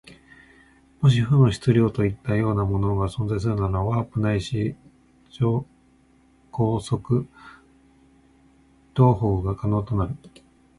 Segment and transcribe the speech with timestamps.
[1.01, 4.75] もし負の質量といったようなものが存在するなら、ワープないし
[5.29, 5.67] 超
[6.51, 7.27] 光速
[8.95, 10.15] 航法が可能となる。